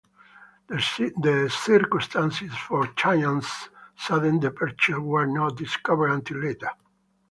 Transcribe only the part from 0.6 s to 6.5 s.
The circumstances for Chiang's sudden departure were not discovered until